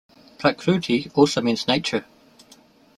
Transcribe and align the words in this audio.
Prakruti 0.39 1.11
also 1.15 1.41
means 1.41 1.67
nature. 1.67 2.03